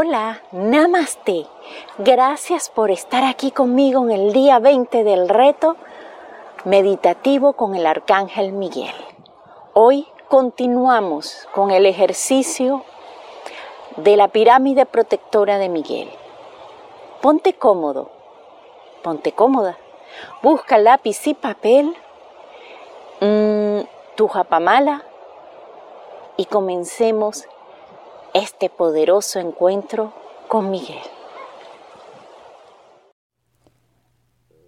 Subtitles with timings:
[0.00, 1.46] Hola, namaste.
[1.98, 5.74] Gracias por estar aquí conmigo en el día 20 del reto
[6.64, 8.94] meditativo con el Arcángel Miguel.
[9.74, 12.84] Hoy continuamos con el ejercicio
[13.96, 16.08] de la pirámide protectora de Miguel.
[17.20, 18.12] Ponte cómodo,
[19.02, 19.78] ponte cómoda.
[20.44, 21.96] Busca lápiz y papel,
[23.20, 23.80] mm,
[24.14, 25.02] tu japamala
[26.36, 27.48] y comencemos
[28.34, 30.12] este poderoso encuentro
[30.48, 30.98] con Miguel.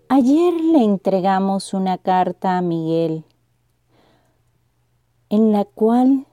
[0.08, 3.24] Ayer le entregamos una carta a Miguel
[5.28, 6.26] en la cual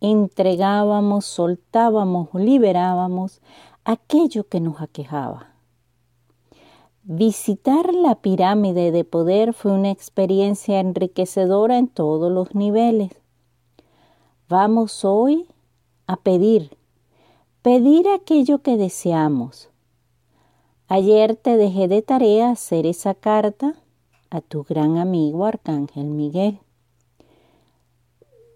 [0.00, 3.40] entregábamos, soltábamos, liberábamos
[3.84, 5.54] aquello que nos aquejaba.
[7.02, 13.12] Visitar la pirámide de poder fue una experiencia enriquecedora en todos los niveles.
[14.48, 15.46] Vamos hoy
[16.08, 16.76] a pedir,
[17.60, 19.68] pedir aquello que deseamos.
[20.88, 23.74] Ayer te dejé de tarea hacer esa carta
[24.30, 26.60] a tu gran amigo Arcángel Miguel.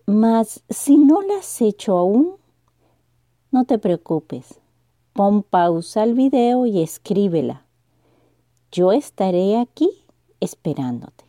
[0.07, 2.37] Mas si no la has hecho aún,
[3.51, 4.59] no te preocupes.
[5.13, 7.67] Pon pausa al video y escríbela.
[8.73, 9.91] Yo estaré aquí
[10.41, 11.22] esperándote.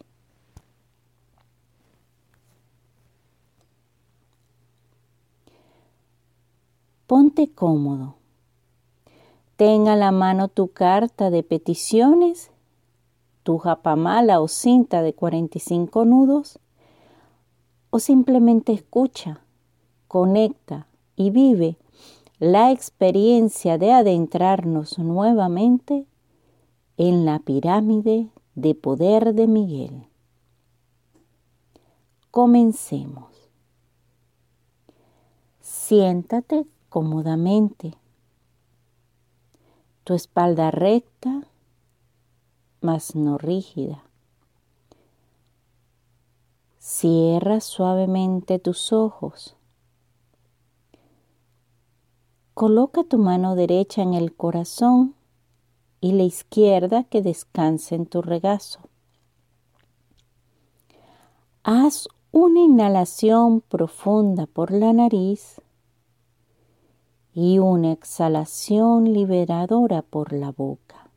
[7.14, 8.16] Ponte cómodo.
[9.56, 12.50] Tenga a la mano tu carta de peticiones,
[13.44, 16.58] tu japamala o cinta de 45 nudos,
[17.92, 19.42] o simplemente escucha,
[20.08, 21.78] conecta y vive
[22.40, 26.08] la experiencia de adentrarnos nuevamente
[26.98, 30.08] en la pirámide de poder de Miguel.
[32.32, 33.52] Comencemos.
[35.62, 37.96] Siéntate cómodamente.
[40.04, 41.48] Tu espalda recta,
[42.82, 44.04] mas no rígida.
[46.78, 49.56] Cierra suavemente tus ojos.
[52.54, 55.16] Coloca tu mano derecha en el corazón
[56.00, 58.82] y la izquierda que descanse en tu regazo.
[61.64, 65.63] Haz una inhalación profunda por la nariz
[67.34, 71.10] y una exhalación liberadora por la boca.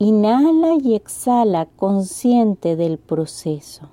[0.00, 3.88] Inhala y exhala consciente del proceso.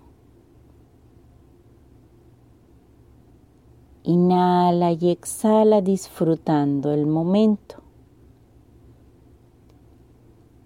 [4.04, 7.78] Inhala y exhala disfrutando el momento.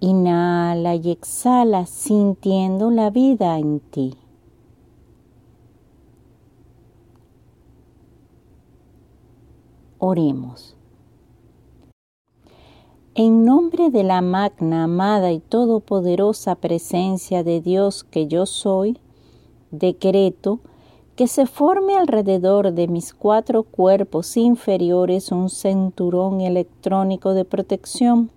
[0.01, 4.17] Inhala y exhala sintiendo la vida en ti.
[9.99, 10.77] Oremos.
[13.15, 18.97] En nombre de la magna, amada y todopoderosa presencia de Dios que yo soy,
[19.71, 20.61] decreto
[21.17, 28.31] que se forme alrededor de mis cuatro cuerpos inferiores un cinturón electrónico de protección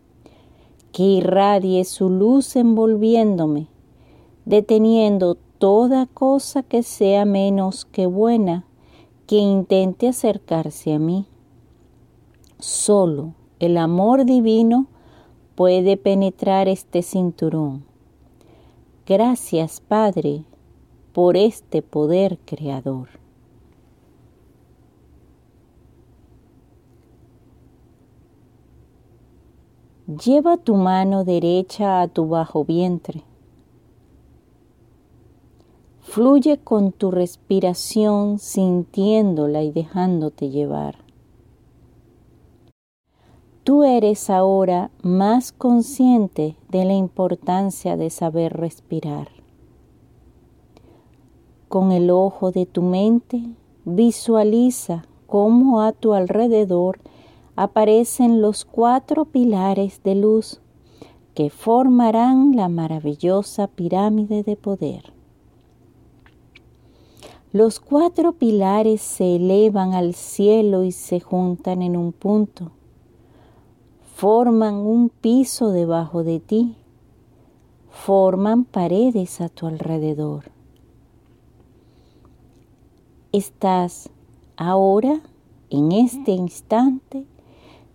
[0.90, 3.68] que irradie su luz envolviéndome,
[4.46, 8.64] deteniendo toda cosa que sea menos que buena
[9.28, 11.26] que intente acercarse a mí.
[12.62, 14.86] Solo el amor divino
[15.56, 17.84] puede penetrar este cinturón.
[19.04, 20.44] Gracias, Padre,
[21.12, 23.08] por este poder creador.
[30.24, 33.24] Lleva tu mano derecha a tu bajo vientre.
[35.98, 41.02] Fluye con tu respiración sintiéndola y dejándote llevar.
[43.64, 49.28] Tú eres ahora más consciente de la importancia de saber respirar.
[51.68, 53.40] Con el ojo de tu mente
[53.84, 56.98] visualiza cómo a tu alrededor
[57.54, 60.60] aparecen los cuatro pilares de luz
[61.36, 65.12] que formarán la maravillosa pirámide de poder.
[67.52, 72.72] Los cuatro pilares se elevan al cielo y se juntan en un punto
[74.22, 76.76] forman un piso debajo de ti,
[77.90, 80.44] forman paredes a tu alrededor.
[83.32, 84.10] Estás
[84.56, 85.22] ahora,
[85.70, 87.26] en este instante,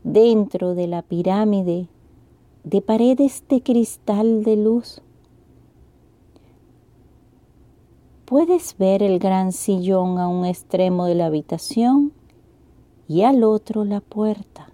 [0.03, 1.87] dentro de la pirámide
[2.65, 5.01] de paredes de cristal de luz.
[8.25, 12.11] puedes ver el gran sillón a un extremo de la habitación
[13.07, 14.66] y al otro la puerta.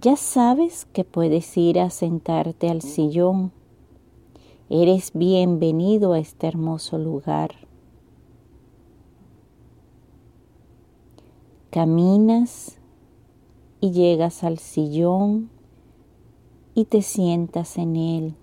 [0.00, 3.50] Ya sabes que puedes ir a sentarte al sillón.
[4.70, 7.50] Eres bienvenido a este hermoso lugar.
[11.70, 12.78] Caminas
[13.80, 15.50] y llegas al sillón
[16.76, 18.34] y te sientas en él.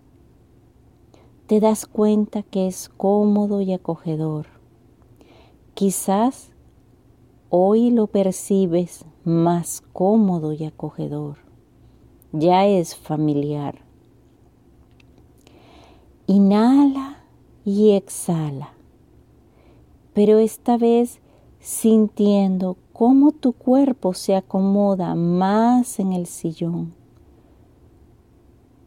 [1.47, 4.47] Te das cuenta que es cómodo y acogedor.
[5.73, 6.49] Quizás
[7.49, 11.44] hoy lo percibes más cómodo y acogedor.
[12.37, 13.75] Ya es familiar.
[16.27, 17.17] Inhala
[17.63, 18.73] y exhala,
[20.13, 21.19] pero esta vez
[21.59, 26.93] sintiendo cómo tu cuerpo se acomoda más en el sillón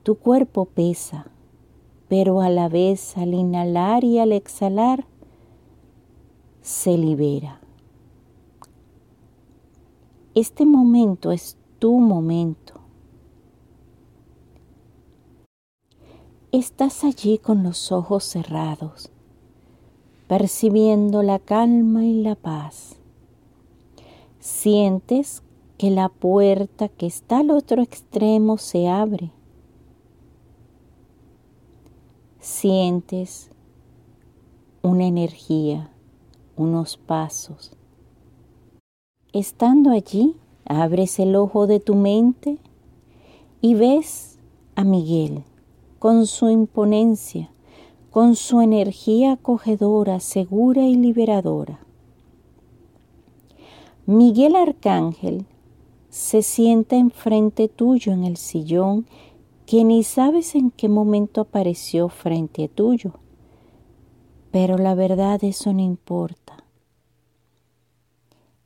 [0.08, 1.26] tu cuerpo pesa,
[2.08, 5.04] pero a la vez al inhalar y al exhalar
[6.62, 7.60] se libera.
[10.34, 12.77] Este momento es tu momento.
[16.50, 19.10] Estás allí con los ojos cerrados,
[20.28, 22.96] percibiendo la calma y la paz.
[24.40, 25.42] Sientes
[25.76, 29.30] que la puerta que está al otro extremo se abre
[32.40, 33.50] sientes
[34.80, 35.90] una energía,
[36.56, 37.72] unos pasos.
[39.34, 40.34] Estando allí,
[40.64, 42.56] abres el ojo de tu mente
[43.60, 44.38] y ves
[44.76, 45.44] a Miguel
[45.98, 47.50] con su imponencia,
[48.10, 51.80] con su energía acogedora, segura y liberadora.
[54.06, 55.46] Miguel Arcángel
[56.08, 59.06] se sienta enfrente tuyo en el sillón
[59.66, 63.12] que ni sabes en qué momento apareció frente a tuyo.
[64.50, 66.64] Pero la verdad eso no importa.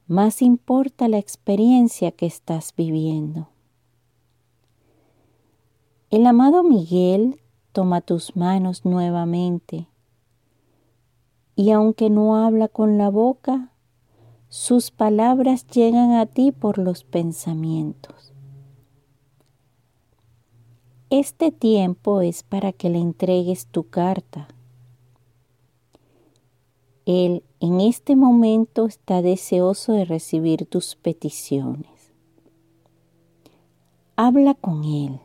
[0.06, 3.51] Más importa la experiencia que estás viviendo.
[6.12, 7.40] El amado Miguel
[7.72, 9.88] toma tus manos nuevamente
[11.56, 13.72] y aunque no habla con la boca,
[14.50, 18.34] sus palabras llegan a ti por los pensamientos.
[21.08, 24.48] Este tiempo es para que le entregues tu carta.
[27.06, 32.12] Él en este momento está deseoso de recibir tus peticiones.
[34.16, 35.18] Habla con Él.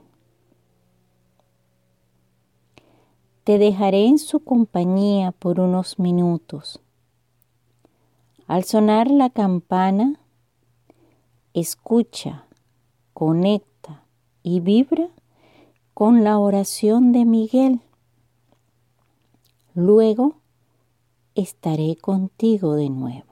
[3.47, 6.81] Te dejaré en su compañía por unos minutos.
[8.45, 10.19] Al sonar la campana,
[11.53, 12.44] escucha,
[13.13, 14.03] conecta
[14.44, 15.07] y vibra
[15.94, 17.79] con la oración de Miguel.
[19.73, 20.35] Luego
[21.33, 23.26] estaré contigo de nuevo.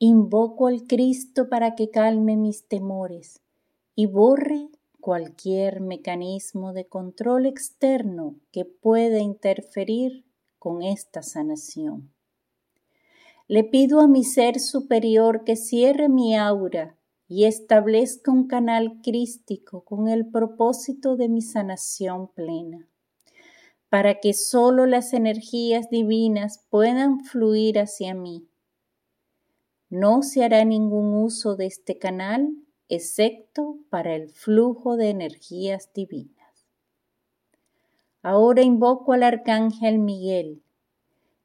[0.00, 3.40] Invoco al Cristo para que calme mis temores
[3.96, 4.68] y borre
[5.00, 10.24] cualquier mecanismo de control externo que pueda interferir
[10.60, 12.12] con esta sanación.
[13.48, 19.82] Le pido a mi ser superior que cierre mi aura y establezca un canal crístico
[19.82, 22.88] con el propósito de mi sanación plena,
[23.88, 28.46] para que sólo las energías divinas puedan fluir hacia mí.
[29.90, 32.48] No se hará ningún uso de este canal
[32.88, 36.66] excepto para el flujo de energías divinas.
[38.22, 40.62] Ahora invoco al arcángel Miguel,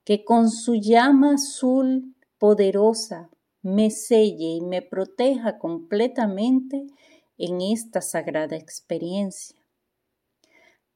[0.03, 3.29] que con su llama azul poderosa
[3.61, 6.87] me selle y me proteja completamente
[7.37, 9.57] en esta sagrada experiencia.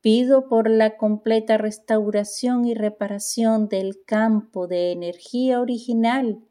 [0.02, 6.42] Pido por la completa restauración y reparación del campo de energía original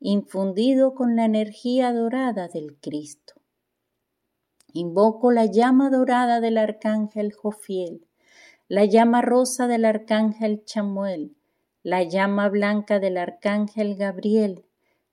[0.00, 3.34] infundido con la energía dorada del Cristo.
[4.72, 8.06] Invoco la llama dorada del arcángel Jofiel,
[8.68, 11.36] la llama rosa del arcángel Chamuel,
[11.82, 14.64] la llama blanca del arcángel Gabriel,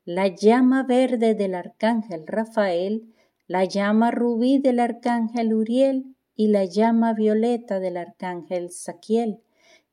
[0.03, 3.13] la llama verde del arcángel Rafael,
[3.47, 9.41] la llama rubí del arcángel Uriel y la llama violeta del arcángel Saquiel,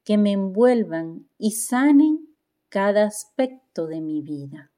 [0.05, 2.29] que me envuelvan y sanen
[2.69, 4.71] cada aspecto de mi vida.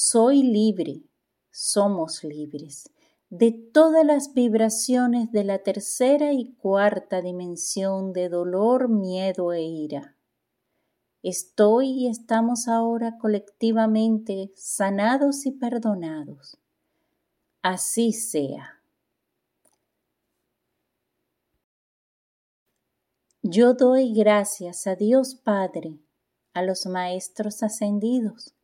[0.00, 1.02] Soy libre,
[1.50, 2.88] somos libres
[3.30, 10.16] de todas las vibraciones de la tercera y cuarta dimensión de dolor, miedo e ira.
[11.24, 16.58] Estoy y estamos ahora colectivamente sanados y perdonados.
[17.62, 18.80] Así sea.
[23.42, 25.98] Yo doy gracias a Dios Padre,
[26.54, 28.54] a los Maestros ascendidos,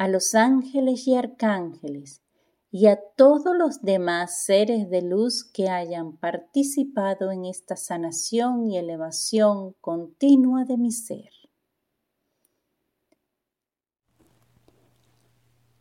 [0.00, 2.22] a los ángeles y arcángeles,
[2.70, 8.78] y a todos los demás seres de luz que hayan participado en esta sanación y
[8.78, 11.28] elevación continua de mi ser.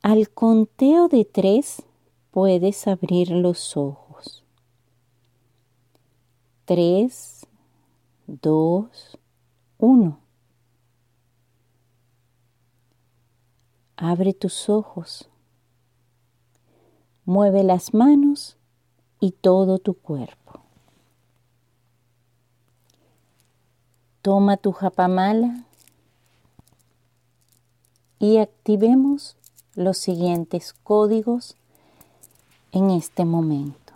[0.01, 1.81] Al conteo de tres
[2.29, 4.43] puedes abrir los ojos.
[6.65, 7.47] Tres,
[8.27, 9.17] dos,
[9.77, 10.19] uno.
[14.01, 15.29] Abre tus ojos
[17.25, 18.55] Mueve las manos
[19.19, 20.61] y todo tu cuerpo.
[24.21, 25.65] Toma tu japamala
[28.19, 29.35] y activemos
[29.75, 31.57] los siguientes códigos
[32.71, 33.93] en este momento.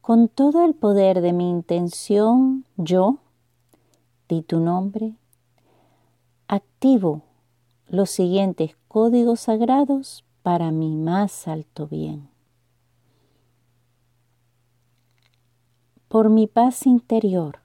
[0.00, 3.18] Con todo el poder de mi intención, yo,
[4.26, 5.14] di tu nombre,
[6.48, 7.22] activo
[7.88, 12.28] los siguientes códigos sagrados para mi más alto bien.
[16.08, 17.60] Por mi paz interior,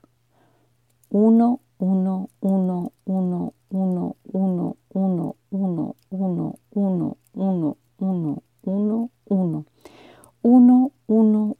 [1.10, 9.64] 1, 1, 1, 1, 1, 1, 1, 1, 1, 1, 1, 1, 1, 1, 1,
[10.42, 11.56] 1, 1,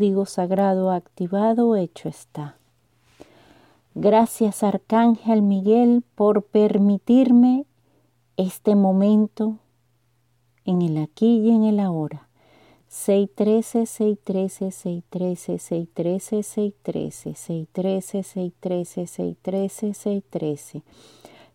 [0.00, 2.56] Código sagrado activado, hecho está.
[3.94, 7.66] Gracias Arcángel Miguel por permitirme
[8.38, 9.58] este momento
[10.64, 12.30] en el aquí y en el ahora
[12.88, 20.82] 613, 613, 613, 613, 613, 613, 613, 613, 613.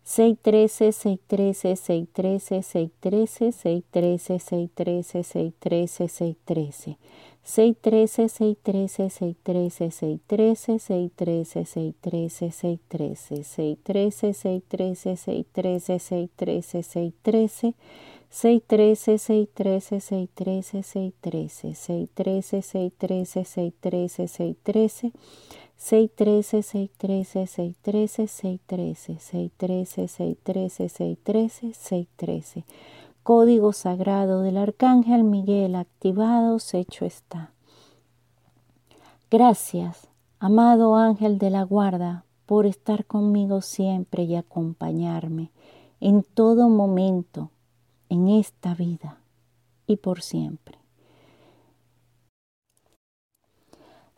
[0.06, 6.98] 613, 613, 613, 613, 613, 613, 613, 613.
[7.48, 17.74] 613, 613, 613, 613, 613, 613, 613, 613, 613, 613, 613, 613.
[18.28, 25.06] 613, 613, 613, 613, 613, 613, 613, 613,
[25.78, 32.64] 613, 613, 613, 613, 613, 613, 613, 613.
[33.26, 37.50] Código sagrado del Arcángel Miguel activados, hecho está.
[39.32, 40.06] Gracias,
[40.38, 45.50] amado ángel de la guarda, por estar conmigo siempre y acompañarme
[45.98, 47.50] en todo momento
[48.10, 49.18] en esta vida
[49.88, 50.78] y por siempre.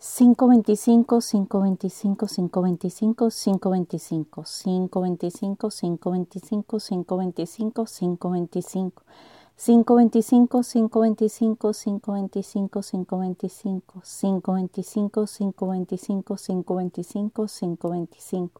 [0.01, 8.93] 525, 525, 525, 525, 525, 525, 525, 525.
[9.57, 18.51] 525, 525, 525, 525, 525, 525, 525, 525.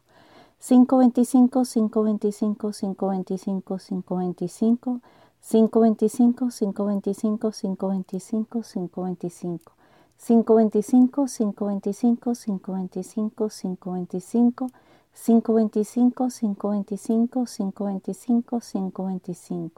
[0.59, 4.99] 525, 525, 525, 525,
[5.39, 9.78] 525, 525, 525,
[10.19, 14.69] 525, 525, 525, 525,
[15.13, 19.71] 525, 525, 525, 525.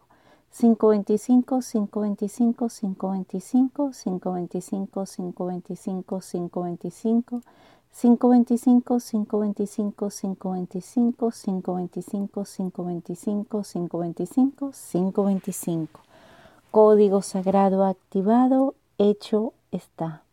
[0.51, 5.06] 525, 525, 525, 525, 525,
[6.19, 7.41] 525,
[7.91, 15.99] 525, 525, 525, 525, 525, 525, 525.
[16.71, 20.23] Código sagrado activado, hecho está.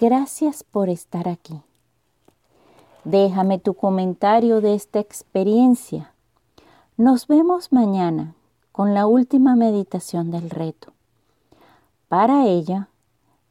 [0.00, 1.60] Gracias por estar aquí.
[3.04, 6.14] Déjame tu comentario de esta experiencia.
[6.96, 8.34] Nos vemos mañana
[8.72, 10.94] con la última meditación del reto.
[12.08, 12.88] Para ella,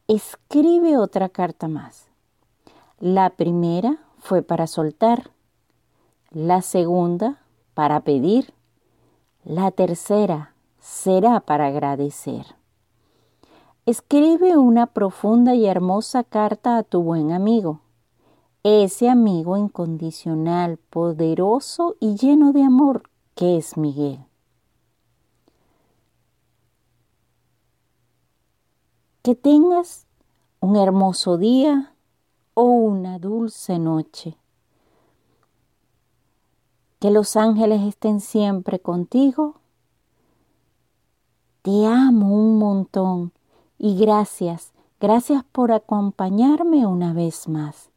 [0.08, 2.08] escribe otra carta más.
[2.98, 5.30] La primera fue para soltar,
[6.32, 7.38] la segunda
[7.74, 8.52] para pedir,
[9.44, 12.59] la tercera será para agradecer.
[13.86, 17.80] Escribe una profunda y hermosa carta a tu buen amigo,
[18.62, 24.26] ese amigo incondicional, poderoso y lleno de amor que es Miguel.
[29.22, 30.06] Que tengas
[30.60, 31.94] un hermoso día
[32.52, 34.36] o una dulce noche.
[36.98, 39.54] Que los ángeles estén siempre contigo.
[41.62, 43.32] Te amo un montón
[43.82, 47.88] y gracias, gracias por acompañarme una vez más.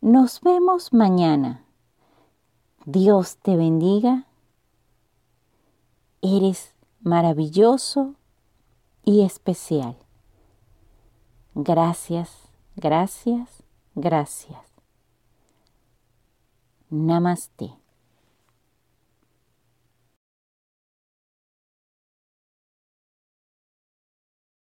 [0.00, 1.64] Nos vemos mañana.
[2.84, 4.26] Dios te bendiga.
[6.22, 8.14] Eres maravilloso
[9.02, 9.96] y especial.
[11.56, 12.30] Gracias,
[12.76, 13.64] gracias,
[13.96, 14.64] gracias.
[16.88, 17.85] Namaste.